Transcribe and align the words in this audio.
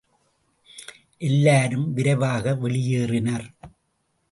எல்லாரும் 1.21 1.93
விரைவாக 1.93 2.53
வெளியேறினர். 2.55 3.47